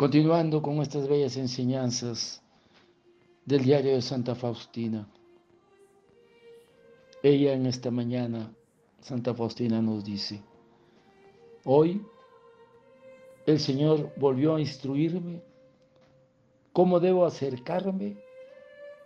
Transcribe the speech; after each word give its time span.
Continuando 0.00 0.62
con 0.62 0.80
estas 0.80 1.06
bellas 1.06 1.36
enseñanzas 1.36 2.42
del 3.44 3.64
diario 3.64 3.92
de 3.92 4.00
Santa 4.00 4.34
Faustina. 4.34 5.06
Ella 7.22 7.52
en 7.52 7.66
esta 7.66 7.90
mañana, 7.90 8.50
Santa 9.02 9.34
Faustina 9.34 9.82
nos 9.82 10.02
dice, 10.02 10.40
hoy 11.66 12.00
el 13.44 13.60
Señor 13.60 14.10
volvió 14.16 14.54
a 14.54 14.60
instruirme 14.62 15.42
cómo 16.72 16.98
debo 16.98 17.26
acercarme 17.26 18.16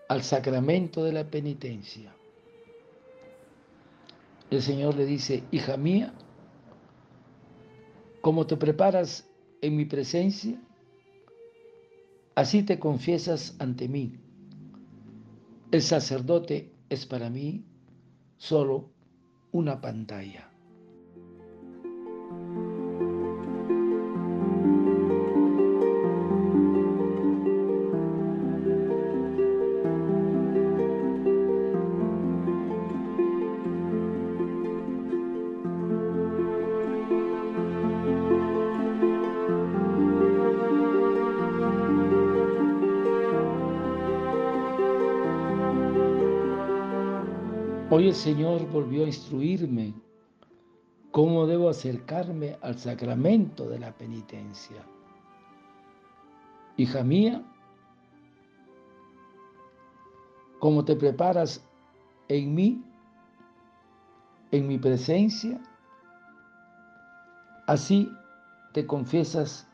al 0.08 0.22
sacramento 0.22 1.02
de 1.02 1.12
la 1.12 1.24
penitencia. 1.24 2.14
El 4.48 4.62
Señor 4.62 4.94
le 4.94 5.06
dice, 5.06 5.42
hija 5.50 5.76
mía, 5.76 6.14
¿cómo 8.20 8.46
te 8.46 8.56
preparas 8.56 9.28
en 9.60 9.76
mi 9.76 9.86
presencia? 9.86 10.56
Así 12.34 12.62
te 12.62 12.78
confiesas 12.78 13.54
ante 13.58 13.88
mí. 13.88 14.18
El 15.70 15.82
sacerdote 15.82 16.72
es 16.88 17.06
para 17.06 17.30
mí 17.30 17.64
solo 18.36 18.90
una 19.52 19.80
pantalla. 19.80 20.53
Hoy 47.96 48.08
el 48.08 48.14
Señor 48.16 48.68
volvió 48.70 49.04
a 49.04 49.06
instruirme 49.06 49.94
cómo 51.12 51.46
debo 51.46 51.68
acercarme 51.68 52.58
al 52.60 52.76
sacramento 52.76 53.68
de 53.68 53.78
la 53.78 53.92
penitencia. 53.92 54.84
Hija 56.76 57.04
mía, 57.04 57.40
cómo 60.58 60.84
te 60.84 60.96
preparas 60.96 61.64
en 62.26 62.52
mí, 62.52 62.84
en 64.50 64.66
mi 64.66 64.76
presencia, 64.76 65.62
así 67.68 68.10
te 68.72 68.88
confiesas 68.88 69.68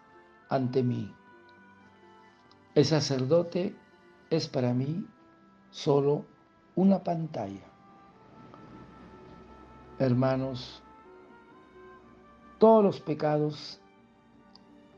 ante 0.51 0.83
mí. 0.83 1.11
El 2.75 2.85
sacerdote 2.85 3.75
es 4.29 4.47
para 4.47 4.75
mí 4.75 5.07
solo 5.71 6.27
una 6.75 7.03
pantalla 7.03 7.70
hermanos, 10.01 10.83
todos 12.59 12.83
los 12.83 13.01
pecados 13.01 13.81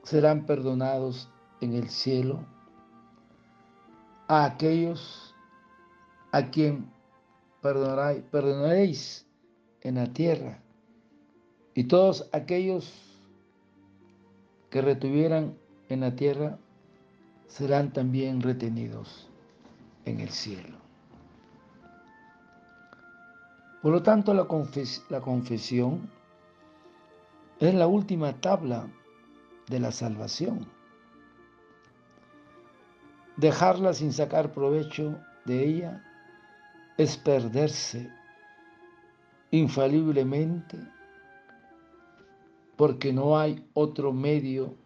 serán 0.05 0.47
perdonados 0.47 1.29
en 1.61 1.75
el 1.75 1.89
cielo 1.89 2.41
a 4.29 4.45
aquellos 4.45 5.35
a 6.31 6.51
quien 6.51 6.91
perdonaréis 7.61 9.27
en 9.83 9.97
la 9.97 10.07
tierra 10.12 10.61
y 11.75 11.85
todos 11.85 12.29
aquellos 12.33 13.21
que 14.71 14.83
retuvieran 14.83 15.57
en 15.89 16.01
la 16.01 16.15
tierra 16.15 16.59
serán 17.49 17.93
también 17.93 18.41
retenidos 18.41 19.29
en 20.05 20.21
el 20.21 20.31
cielo. 20.31 20.81
Por 23.82 23.91
lo 23.91 24.00
tanto, 24.00 24.32
la, 24.32 24.47
confesión 24.47 26.09
es 27.59 27.75
la 27.75 27.88
última 27.88 28.32
tabla 28.41 28.88
de 29.69 29.81
la 29.81 29.91
salvación. 29.91 30.69
Dejarla 33.37 33.93
sin 33.93 34.12
sacar 34.12 34.53
provecho 34.53 35.19
de 35.47 35.66
ella 35.66 36.04
es 36.97 37.16
perderse 37.16 38.09
infaliblemente 39.50 40.78
porque 42.76 43.12
no 43.12 43.37
hay 43.37 43.66
otro 43.75 44.12
medio 44.12 44.76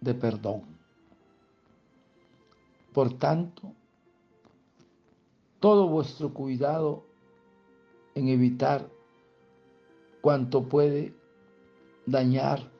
de 0.00 0.14
perdón. 0.14 0.62
Por 2.92 3.18
tanto, 3.18 3.72
todo 5.58 5.88
vuestro 5.88 6.32
cuidado 6.32 7.13
en 8.14 8.28
evitar 8.28 8.88
cuanto 10.20 10.68
puede 10.68 11.14
dañar 12.06 12.70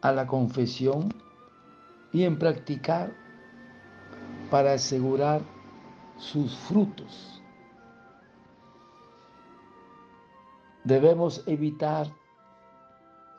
a 0.00 0.12
la 0.12 0.26
confesión 0.26 1.12
y 2.12 2.24
en 2.24 2.38
practicar 2.38 3.12
para 4.50 4.74
asegurar 4.74 5.42
sus 6.16 6.56
frutos. 6.56 7.42
Debemos 10.84 11.42
evitar 11.46 12.06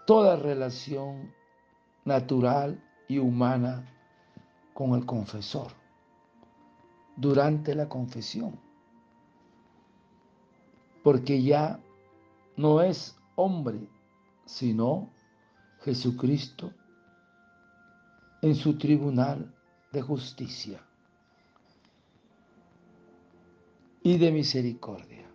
toda 0.05 0.35
relación 0.35 1.33
natural 2.03 2.83
y 3.07 3.17
humana 3.19 3.85
con 4.73 4.93
el 4.93 5.05
confesor 5.05 5.71
durante 7.15 7.73
la 7.73 7.87
confesión 7.87 8.66
porque 11.07 11.41
ya 11.41 11.79
no 12.57 12.81
es 12.81 13.15
hombre, 13.37 13.79
sino 14.45 15.09
Jesucristo 15.79 16.73
en 18.41 18.53
su 18.53 18.77
tribunal 18.77 19.55
de 19.93 20.01
justicia 20.01 20.85
y 24.03 24.17
de 24.17 24.33
misericordia. 24.33 25.31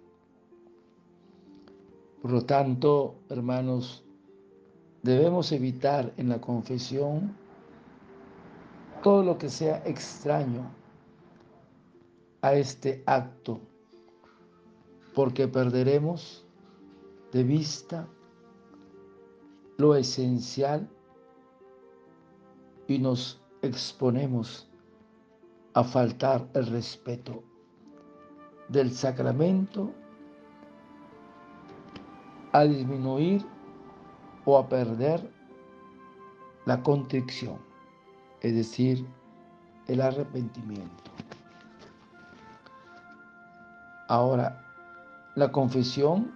Por 2.20 2.32
lo 2.32 2.44
tanto, 2.44 3.22
hermanos, 3.30 4.04
debemos 5.02 5.52
evitar 5.52 6.12
en 6.18 6.28
la 6.28 6.38
confesión 6.38 7.34
todo 9.02 9.22
lo 9.22 9.38
que 9.38 9.48
sea 9.48 9.82
extraño 9.86 10.70
a 12.42 12.52
este 12.52 13.02
acto 13.06 13.71
porque 15.14 15.48
perderemos 15.48 16.46
de 17.32 17.44
vista 17.44 18.08
lo 19.78 19.94
esencial 19.94 20.88
y 22.86 22.98
nos 22.98 23.40
exponemos 23.62 24.68
a 25.74 25.82
faltar 25.82 26.46
el 26.54 26.66
respeto 26.66 27.42
del 28.68 28.92
sacramento, 28.92 29.92
a 32.52 32.64
disminuir 32.64 33.44
o 34.44 34.58
a 34.58 34.68
perder 34.68 35.30
la 36.66 36.82
contrición, 36.82 37.58
es 38.40 38.54
decir, 38.54 39.06
el 39.86 40.00
arrepentimiento. 40.00 41.02
Ahora, 44.08 44.61
la 45.34 45.50
confesión 45.50 46.32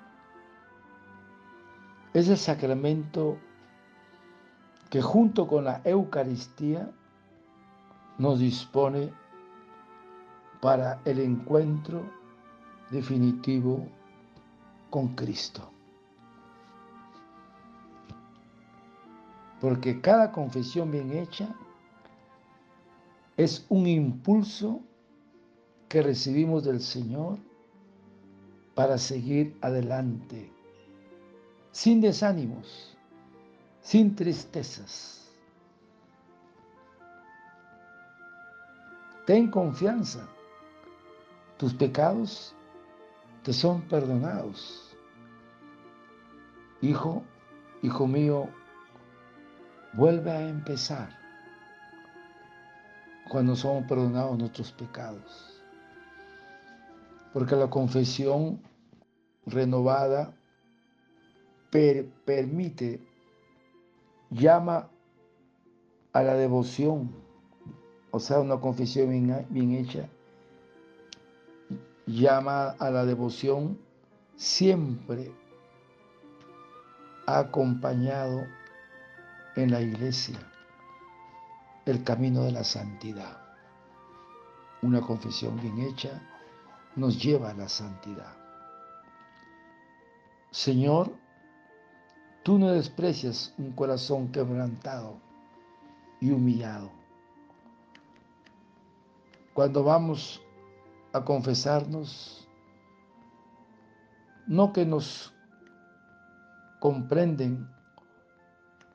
es 2.14 2.28
el 2.28 2.38
sacramento 2.38 3.36
que 4.88 5.02
junto 5.02 5.46
con 5.46 5.64
la 5.64 5.82
Eucaristía 5.84 6.90
nos 8.18 8.38
dispone 8.38 9.12
para 10.60 11.00
el 11.04 11.20
encuentro 11.20 12.10
definitivo 12.90 13.86
con 14.88 15.08
Cristo. 15.14 15.70
Porque 19.60 20.00
cada 20.00 20.32
confesión 20.32 20.90
bien 20.90 21.12
hecha 21.12 21.54
es 23.36 23.66
un 23.68 23.86
impulso 23.86 24.80
que 25.88 26.02
recibimos 26.02 26.64
del 26.64 26.80
Señor 26.80 27.38
para 28.76 28.98
seguir 28.98 29.56
adelante, 29.62 30.52
sin 31.72 32.02
desánimos, 32.02 32.94
sin 33.80 34.14
tristezas. 34.14 35.32
Ten 39.24 39.50
confianza, 39.50 40.28
tus 41.56 41.72
pecados 41.72 42.54
te 43.42 43.54
son 43.54 43.80
perdonados. 43.80 44.94
Hijo, 46.82 47.24
hijo 47.82 48.06
mío, 48.06 48.46
vuelve 49.94 50.30
a 50.30 50.48
empezar 50.50 51.08
cuando 53.30 53.56
somos 53.56 53.86
perdonados 53.86 54.36
nuestros 54.36 54.70
pecados. 54.70 55.55
Porque 57.36 57.54
la 57.54 57.68
confesión 57.68 58.62
renovada 59.44 60.34
permite, 62.24 63.06
llama 64.30 64.88
a 66.14 66.22
la 66.22 66.32
devoción, 66.32 67.14
o 68.10 68.20
sea, 68.20 68.40
una 68.40 68.58
confesión 68.58 69.10
bien, 69.10 69.46
bien 69.50 69.74
hecha, 69.74 70.08
llama 72.06 72.68
a 72.70 72.88
la 72.88 73.04
devoción 73.04 73.78
siempre 74.36 75.30
acompañado 77.26 78.46
en 79.56 79.72
la 79.72 79.82
iglesia 79.82 80.38
el 81.84 82.02
camino 82.02 82.44
de 82.44 82.52
la 82.52 82.64
santidad. 82.64 83.36
Una 84.80 85.02
confesión 85.02 85.60
bien 85.60 85.80
hecha 85.80 86.32
nos 86.96 87.22
lleva 87.22 87.50
a 87.50 87.54
la 87.54 87.68
santidad. 87.68 88.34
Señor, 90.50 91.12
tú 92.42 92.58
no 92.58 92.72
desprecias 92.72 93.54
un 93.58 93.72
corazón 93.72 94.32
quebrantado 94.32 95.18
y 96.20 96.30
humillado. 96.30 96.90
Cuando 99.52 99.84
vamos 99.84 100.42
a 101.12 101.22
confesarnos, 101.24 102.48
no 104.46 104.72
que 104.72 104.86
nos 104.86 105.34
comprenden 106.80 107.68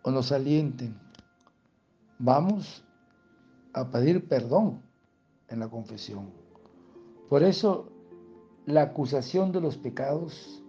o 0.02 0.12
nos 0.12 0.32
alienten, 0.32 1.00
vamos 2.18 2.84
a 3.74 3.88
pedir 3.90 4.28
perdón 4.28 4.82
en 5.48 5.60
la 5.60 5.68
confesión. 5.68 6.32
Por 7.30 7.44
eso 7.44 7.91
la 8.66 8.84
acusación 8.84 9.52
de 9.52 9.62
los 9.62 9.78
pecados 9.78 10.64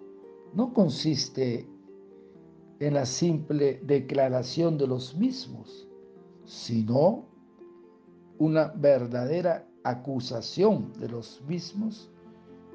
no 0.55 0.73
consiste 0.73 1.69
en 2.81 2.95
la 2.95 3.07
simple 3.07 3.81
declaración 3.85 4.79
de 4.79 4.87
los 4.87 5.15
mismos, 5.15 5.89
sino 6.45 7.27
una 8.39 8.73
verdadera 8.75 9.69
acusación 9.85 10.93
de 10.95 11.09
los 11.09 11.43
mismos 11.47 12.11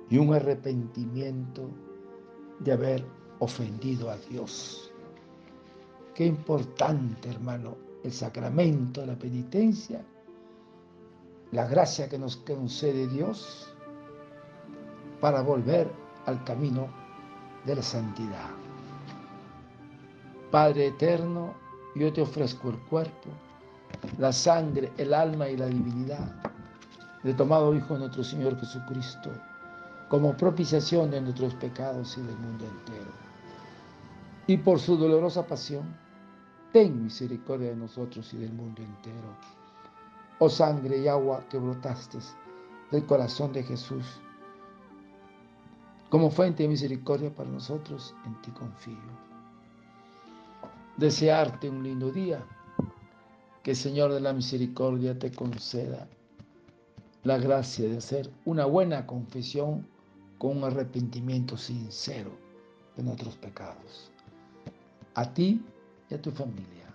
y 0.09 0.17
un 0.17 0.33
arrepentimiento 0.33 1.69
de 2.59 2.71
haber 2.71 3.05
ofendido 3.39 4.09
a 4.09 4.17
Dios. 4.17 4.91
Qué 6.15 6.25
importante, 6.25 7.29
hermano, 7.29 7.77
el 8.03 8.11
sacramento 8.11 9.01
de 9.01 9.07
la 9.07 9.19
penitencia, 9.19 10.05
la 11.51 11.67
gracia 11.67 12.07
que 12.07 12.17
nos 12.17 12.37
concede 12.37 13.07
Dios 13.07 13.76
para 15.19 15.41
volver 15.41 15.91
al 16.25 16.43
camino 16.43 16.87
de 17.65 17.75
la 17.75 17.81
santidad. 17.81 18.49
Padre 20.51 20.87
eterno, 20.87 21.53
yo 21.95 22.13
te 22.13 22.21
ofrezco 22.21 22.69
el 22.69 22.77
cuerpo, 22.79 23.29
la 24.17 24.31
sangre, 24.31 24.91
el 24.97 25.13
alma 25.13 25.49
y 25.49 25.57
la 25.57 25.67
divinidad 25.67 26.35
de 27.23 27.33
tomado 27.33 27.75
Hijo 27.75 27.95
de 27.95 28.01
nuestro 28.01 28.23
Señor 28.23 28.57
Jesucristo, 28.59 29.31
como 30.09 30.37
propiciación 30.37 31.11
de 31.11 31.19
nuestros 31.19 31.53
pecados 31.55 32.17
y 32.17 32.21
del 32.21 32.37
mundo 32.37 32.65
entero. 32.65 33.11
Y 34.45 34.57
por 34.57 34.79
su 34.79 34.95
dolorosa 34.95 35.45
pasión, 35.45 35.83
ten 36.71 37.03
misericordia 37.03 37.69
de 37.69 37.75
nosotros 37.75 38.33
y 38.33 38.37
del 38.37 38.53
mundo 38.53 38.81
entero. 38.81 39.35
Oh 40.39 40.49
sangre 40.49 40.99
y 40.99 41.07
agua 41.07 41.43
que 41.49 41.57
brotaste 41.57 42.19
del 42.91 43.05
corazón 43.05 43.51
de 43.51 43.63
Jesús, 43.63 44.21
como 46.09 46.29
fuente 46.29 46.63
de 46.63 46.69
misericordia 46.69 47.33
para 47.33 47.49
nosotros, 47.49 48.15
en 48.25 48.41
ti 48.41 48.51
confío 48.51 49.27
desearte 50.97 51.69
un 51.69 51.83
lindo 51.83 52.11
día. 52.11 52.43
Que 53.63 53.75
Señor 53.75 54.13
de 54.13 54.21
la 54.21 54.33
Misericordia 54.33 55.17
te 55.17 55.31
conceda 55.31 56.07
la 57.23 57.37
gracia 57.37 57.87
de 57.87 57.97
hacer 57.97 58.31
una 58.45 58.65
buena 58.65 59.05
confesión 59.05 59.85
con 60.37 60.57
un 60.57 60.63
arrepentimiento 60.63 61.57
sincero 61.57 62.31
de 62.95 63.03
nuestros 63.03 63.35
pecados. 63.35 64.11
A 65.15 65.33
ti 65.33 65.61
y 66.09 66.13
a 66.13 66.21
tu 66.21 66.31
familia. 66.31 66.93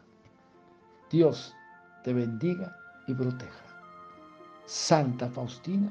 Dios 1.10 1.54
te 2.04 2.14
bendiga 2.14 2.74
y 3.06 3.14
proteja. 3.14 3.64
Santa 4.64 5.28
Faustina, 5.28 5.90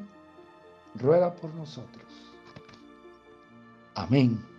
ruega 0.95 1.35
por 1.35 1.53
nosotros. 1.53 2.30
Amén. 4.01 4.50